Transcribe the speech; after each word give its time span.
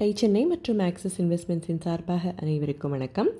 Tie 0.00 0.12
Chennai 0.14 0.46
மற்றும் 0.46 0.78
axis 0.78 1.22
இன்வெஸ்ட்மெண்ட்ஸின் 1.22 1.80
சார்பாக 1.80 2.34
அனைவருக்கும் 2.36 2.90
வணக்கம். 2.90 3.30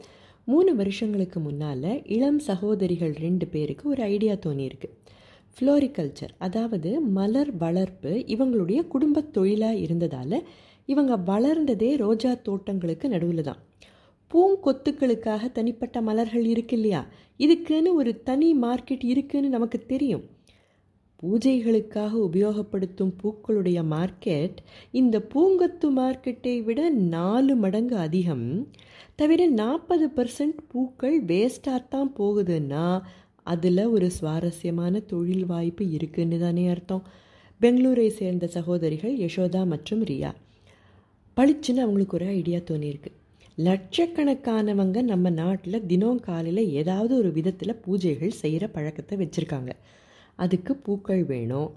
மூணு 0.44 0.76
வருஷங்களுக்கு 0.76 1.40
முன்னால் 1.40 2.06
இளம் 2.06 2.38
சகோதரிகள் 2.38 3.14
ரெண்டு 3.20 3.46
பேருக்கு 3.46 3.88
ஒரு 3.88 4.02
ஐடியா 4.02 4.34
தோணியிருக்கு. 4.34 4.88
ஃப்ளோரிகல்ச்சர் 5.54 6.28
அதாவது 6.38 7.00
மலர் 7.00 7.56
வளர்ப்பு 7.56 8.24
இவங்களுடைய 8.26 8.86
குடும்பத் 8.86 9.32
தொழிலாக 9.32 9.74
இருந்ததால் 9.74 10.46
இவங்க 10.86 11.16
வளர்ந்ததே 11.16 11.96
ரோஜா 11.96 12.34
தோட்டங்களுக்கு 12.34 13.08
நடுவில் 13.08 13.42
தான். 13.42 13.58
பூங்கொத்துக்களுக்காக 14.34 15.52
தனிப்பட்ட 15.52 16.00
மலர்கள் 16.00 16.44
இருக்கு 16.44 16.74
இல்லையா? 16.74 17.06
இதுக்குன்னு 17.38 17.92
ஒரு 17.92 18.22
தனி 18.22 18.56
மார்க்கெட் 18.62 19.04
இருக்குன்னு 19.04 19.48
நமக்கு 19.48 19.86
தெரியும். 19.86 20.22
பூஜைகளுக்காக 21.22 22.12
உபயோகப்படுத்தும் 22.28 23.12
பூக்களுடைய 23.22 23.78
மார்க்கெட் 23.84 24.58
இந்த 24.90 25.18
பூங்கொத்து 25.34 25.88
மார்க்கெட்டை 25.96 26.62
விட 26.62 26.88
நாலு 26.88 27.56
மடங்கு 27.56 27.96
அதிகம். 27.96 28.68
தவிர 29.14 29.46
நாற்பது 29.46 30.08
பர்சன்ட் 30.08 30.60
பூக்கள் 30.68 31.24
வேஸ்டாக 31.24 31.88
தான் 31.88 32.12
போகுதுன்னா 32.18 33.02
அதில் 33.42 33.84
ஒரு 33.86 34.10
சுவாரஸ்யமான 34.10 35.00
தொழில் 35.00 35.46
வாய்ப்பு 35.46 35.90
இருக்குன்னு 35.90 36.38
தானே 36.38 36.68
அர்த்தம். 36.68 37.04
பெங்களூரை 37.60 38.08
சேர்ந்த 38.08 38.46
சகோதரிகள் 38.46 39.16
யசோதா 39.18 39.66
மற்றும் 39.66 40.04
ரியா. 40.04 40.32
பளிச்சுன்னு 41.36 41.84
அவங்களுக்கு 41.84 42.16
ஒரு 42.16 42.26
ஐடியா 42.26 42.58
தோணியிருக்கு. 42.58 43.10
லட்சக்கணக்கானவங்க 43.58 45.02
நம்ம 45.02 45.30
நாட்டில் 45.30 45.86
தினம் 45.86 46.20
காலையில் 46.20 46.70
ஏதாவது 46.70 47.16
ஒரு 47.16 47.32
விதத்தில் 47.32 47.80
பூஜைகள் 47.86 48.38
செய்கிற 48.42 48.68
பழக்கத்தை 48.68 49.18
வச்சுருக்காங்க. 49.18 49.72
அதுக்கு 50.44 50.72
பூக்கள் 50.86 51.24
வேணும். 51.32 51.70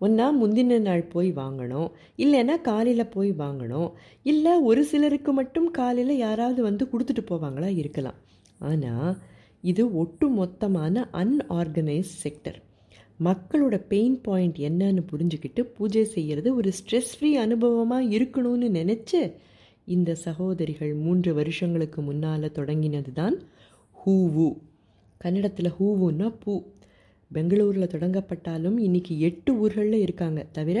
ஒன்றா 0.00 0.26
முந்தின 0.38 0.78
நாள் 0.86 1.04
போய் 1.14 1.30
வாங்கணும். 1.42 1.88
இல்லைன்னா 2.24 2.54
காலையில் 2.68 3.12
போய் 3.14 3.30
வாங்கணும். 3.42 3.90
இல்லை 4.32 4.54
ஒரு 4.70 4.82
சிலருக்கு 4.90 5.32
மட்டும் 5.40 5.68
காலையில் 5.78 6.14
யாராவது 6.26 6.60
வந்து 6.68 6.86
கொடுத்துட்டு 6.92 7.24
போவாங்களா 7.30 7.70
இருக்கலாம். 7.82 8.18
ஆனால் 8.70 9.12
இது 9.70 9.82
ஒட்டு 10.02 10.26
மொத்தமான 10.40 11.04
அன்ஆர்கனைஸ்ட் 11.22 12.20
செக்டர் 12.24 12.58
மக்களோட 13.26 13.76
பெயின் 13.90 14.16
பாயிண்ட் 14.26 14.58
என்னன்னு 14.68 15.02
புரிஞ்சுக்கிட்டு 15.10 15.62
பூஜை 15.76 16.02
செய்கிறது 16.14 16.48
ஒரு 16.58 16.70
ஸ்ட்ரெஸ் 16.78 17.12
ஃப்ரீ 17.16 17.30
அனுபவமாக 17.44 18.08
இருக்கணும்னு 18.16 18.68
நினச்சி 18.78 19.20
இந்த 19.94 20.10
சகோதரிகள் 20.24 20.92
மூன்று 21.04 21.30
வருஷங்களுக்கு 21.38 22.00
முன்னால் 22.08 22.54
தொடங்கினது 22.58 23.12
தான் 23.20 23.36
ஹூவு. 23.96 24.48
கன்னடத்தில் 25.20 25.76
ஹூவுன்னா 25.78 26.28
பூ. 26.42 26.54
பெங்களூரில் 27.36 27.92
தொடங்கப்பட்டாலும் 27.94 28.76
இன்றைக்கி 28.86 29.14
எட்டு 29.28 29.50
ஊர்களில் 29.62 30.04
இருக்காங்க. 30.06 30.40
தவிர 30.58 30.78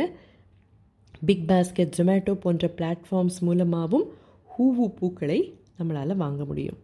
பிக் 1.28 1.46
பாஸ்கெட் 1.50 1.96
ஜொமேட்டோ 1.98 2.34
போன்ற 2.44 2.68
பிளாட்ஃபார்ம்ஸ் 2.78 3.38
மூலமாகவும் 3.46 4.06
ஹூவு 4.50 4.86
பூக்களை 4.98 5.40
நம்மளால் 5.78 6.20
வாங்க 6.22 6.42
முடியும். 6.44 6.78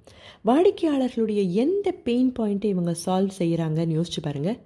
வாடிக்கையாளர்களுடைய 0.48 1.41
எந்த 1.64 1.89
பெயின் 2.06 2.33
பாயிண்ட்டை 2.39 2.70
இவங்க 2.74 2.94
சால்வ் 3.05 3.39
செய்கிறாங்கன்னு 3.41 3.96
யோசிச்சு 3.98 4.22
பாருங்கள் 4.27 4.58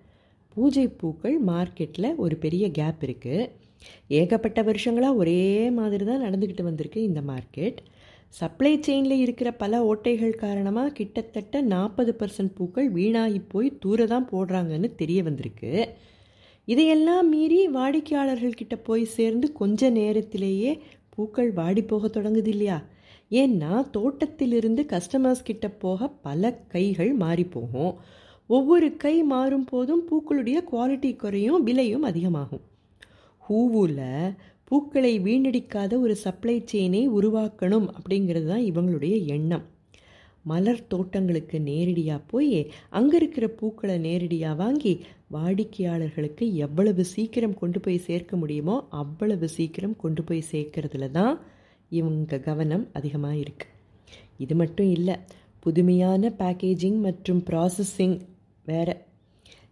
பூஜை 0.56 0.86
பூக்கள் 1.00 1.36
மார்க்கெட்டில் 1.50 2.16
ஒரு 2.16 2.34
பெரிய 2.36 2.64
கேப் 2.78 3.02
இருக்குது 3.06 3.48
ஏகப்பட்ட 4.18 4.60
வருஷங்களாக 4.62 5.20
ஒரே 5.22 5.40
மாதிரி 5.78 6.04
தான் 6.04 6.24
நடந்துக்கிட்டு 6.26 6.64
வந்திருக்கு 6.68 7.00
இந்த 7.02 7.20
மார்க்கெட் 7.20 7.78
சப்ளை 8.38 8.70
செயினில் 8.78 9.22
இருக்கிற 9.24 9.48
பல 9.52 9.80
ஓட்டைகள் 9.84 10.34
காரணமாக 10.34 10.92
கிட்டத்தட்ட 10.92 11.60
நாற்பது 11.60 12.12
பர்சன்ட் 12.18 12.54
பூக்கள் 12.54 12.88
வீணாகி 12.90 13.40
போய் 13.52 13.78
தூர 13.78 14.06
தான் 14.06 14.28
போடுறாங்கன்னு 14.32 14.88
தெரிய 14.94 15.22
வந்திருக்கு. 15.22 15.72
இதையெல்லாம் 16.64 17.28
மீறி 17.28 17.68
வாடிக்கையாளர்கள்கிட்ட 17.68 18.76
போய் 18.84 19.04
சேர்ந்து 19.16 19.52
கொஞ்ச 19.52 19.90
நேரத்திலேயே 19.90 20.72
பூக்கள் 21.08 21.50
வாடி 21.52 21.82
போக 21.82 22.08
தொடங்குது 22.08 22.46
இல்லையா? 22.46 22.78
ஏன்னா 23.30 23.90
தோட்டத்திலிருந்து 23.90 24.82
கஸ்டமர்ஸ் 24.90 25.44
கிட்ட 25.44 25.68
போக 25.68 26.08
பல 26.08 26.52
கைகள் 26.68 27.12
மாறி 27.14 27.44
போகும். 27.44 27.94
ஒவ்வொரு 28.46 28.96
கை 28.96 29.22
மாறும் 29.22 29.64
போதும் 29.64 30.02
பூக்களுடைய 30.08 30.58
குவாலிட்டி 30.72 31.16
குறையும் 31.16 31.62
விலையும் 31.62 32.02
அதிகமாகும். 32.02 32.64
ஹூவில் 33.48 34.34
பூக்களை 34.70 35.18
வீணடிக்காத 35.18 35.98
ஒரு 36.00 36.14
சப்ளை 36.16 36.54
செயினை 36.70 37.00
உருவாக்கணும் 37.08 37.86
அப்படிங்கிறது 37.96 38.46
தான் 38.46 38.66
இவங்களுடைய 38.70 39.14
எண்ணம். 39.26 39.64
மலர் 40.44 40.86
தோட்டங்களுக்கு 40.88 41.60
நேரடியாக 41.60 42.26
போய் 42.30 42.70
அங்கே 42.88 43.16
இருக்கிற 43.16 43.46
பூக்களை 43.48 43.98
நேரடியாக 43.98 44.60
வாங்கி 44.62 44.92
வாடிக்கையாளர்களுக்கு 45.30 46.54
எவ்வளவு 46.54 47.04
சீக்கிரம் 47.04 47.54
கொண்டு 47.54 47.80
போய் 47.80 48.04
சேர்க்க 48.06 48.36
முடியுமோ 48.36 48.76
அவ்வளவு 49.02 49.48
சீக்கிரம் 49.48 49.96
கொண்டு 49.96 50.24
போய் 50.24 50.42
சேர்க்கறதுல 50.52 51.10
தான் 51.10 51.34
இவங்க 51.88 52.38
கவனம் 52.38 52.84
அதிகமாக 52.92 53.36
இருக்குது 53.36 53.70
இது 54.36 54.54
மட்டும் 54.54 54.90
இல்லை 54.96 55.16
புதுமையான 55.58 56.32
பேக்கேஜிங் 56.38 56.98
மற்றும் 56.98 57.42
ப்ராசஸிங் 57.50 58.16
வேறு. 58.66 58.94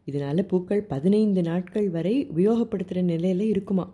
இதனால் 0.04 0.46
பூக்கள் 0.46 0.82
பதினைந்து 0.82 1.42
நாட்கள் 1.42 1.88
வரை 1.90 2.14
உபயோகப்படுத்துகிற 2.32 3.02
நிலையில் 3.02 3.44
இருக்குமா? 3.52 3.84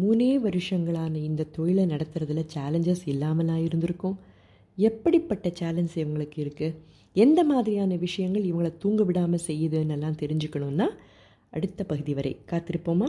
மூணே 0.00 0.30
வருஷங்களான 0.38 1.14
இந்த 1.22 1.48
தொழிலை 1.56 1.84
நடத்துறதுல 1.84 2.42
சேலஞ்சஸ் 2.54 3.04
இல்லாமலாம் 3.06 3.62
இருந்திருக்கும்? 3.66 4.16
எப்படிப்பட்ட 4.78 5.50
சேலஞ்ச் 5.50 5.94
இவங்களுக்கு 5.98 6.38
இருக்குது 6.44 6.76
எந்த 7.16 7.44
மாதிரியான 7.44 7.96
விஷயங்கள் 7.96 8.42
இவங்களை 8.42 8.72
தூங்க 8.78 9.02
விடாமல் 9.02 9.46
செய்யுதுன்னெல்லாம் 9.46 10.18
தெரிஞ்சுக்கணுன்னா 10.22 10.86
அடுத்த 11.50 11.84
பகுதி 11.84 12.14
வரை 12.14 12.32
காத்திருப்போமா? 12.50 13.08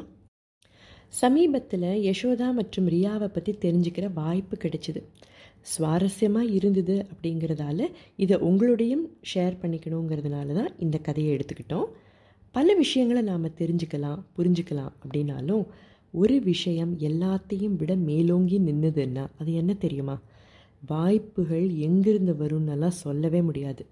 சமீபத்தில் 1.14 1.90
யசோதா 2.08 2.48
மற்றும் 2.52 2.88
ரியாவை 2.88 3.28
பற்றி 3.28 3.52
தெரிஞ்சுக்கிற 3.66 4.06
வாய்ப்பு 4.14 4.58
கிடைச்சிது. 4.64 5.02
சுவாரஸ்யமாக 5.72 6.54
இருந்தது 6.58 6.96
அப்படிங்கிறதால 7.12 7.90
இதை 8.16 8.38
உங்களோடையும் 8.50 9.06
ஷேர் 9.34 9.56
பண்ணிக்கணுங்கிறதுனால 9.62 10.54
தான் 10.54 10.72
இந்த 10.78 10.98
கதையை 10.98 11.32
எடுத்துக்கிட்டோம். 11.38 11.88
பல 12.56 12.74
விஷயங்களை 12.74 13.22
நாம் 13.22 13.56
தெரிஞ்சுக்கலாம் 13.62 14.22
புரிஞ்சுக்கலாம் 14.38 14.94
அப்படின்னாலும் 15.04 15.66
ஒரு 16.22 16.36
விஷயம் 16.42 16.94
எல்லாத்தையும் 17.00 17.76
விட 17.80 17.92
மேலோங்கி 18.10 18.58
நின்றுதுன்னா 18.60 19.24
அது 19.40 19.52
என்ன 19.54 19.74
தெரியுமா? 19.74 20.16
வாய்ப்புகள் 20.86 21.68
எங்கிருந்து 21.88 22.34
வரும்னெல்லாம் 22.34 23.00
சொல்லவே 23.04 23.42
முடியாது. 23.42 23.84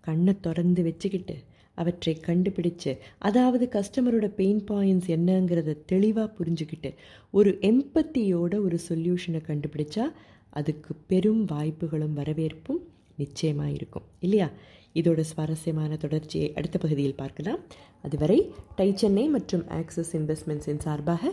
கண்ணை 0.00 0.34
திறந்து 0.40 0.82
வச்சுக்கிட்டு 0.82 1.36
அவற்றை 1.74 2.12
கண்டுபிடிச்சு 2.26 2.92
அதாவது 3.18 3.64
கஸ்டமரோட 3.72 4.26
பெயின் 4.40 4.62
பாயிண்ட்ஸ் 4.70 5.10
என்னங்கிறத 5.16 5.76
தெளிவாக 5.86 6.28
புரிஞ்சுக்கிட்டு 6.38 6.90
ஒரு 7.30 7.50
எம்பத்தியோட 7.60 8.54
ஒரு 8.64 8.78
சொல்யூஷனை 8.88 9.40
கண்டுபிடிச்சா 9.48 10.04
அதுக்கு 10.50 10.92
பெரும் 11.06 11.42
வாய்ப்புகளும் 11.44 12.12
வரவேற்பும் 12.12 12.80
நிச்சயமாக 13.16 13.70
இருக்கும். 13.70 14.06
இல்லையா? 14.20 14.48
இதோட 14.94 15.20
சுவாரஸ்யமான 15.30 15.96
தொடர்ச்சியை 15.96 16.48
அடுத்த 16.54 16.76
பகுதியில் 16.78 17.20
பார்க்கலாம். 17.22 17.60
அதுவரை 18.02 18.38
டை 18.76 18.88
சென்னை 18.94 19.24
மற்றும் 19.28 19.64
ஆக்சிஸ் 19.68 20.12
இன்வெஸ்ட்மெண்ட்ஸின் 20.16 20.84
சார்பாக 20.86 21.32